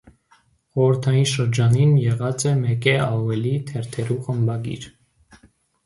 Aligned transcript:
Խորհրդային 0.77 1.27
շրջանին 1.33 1.93
եղած 2.05 2.47
է 2.55 2.55
մէկէ 2.65 2.97
աւելի 3.07 3.55
թերթերու 3.71 4.21
խմբագիր։ 4.27 4.93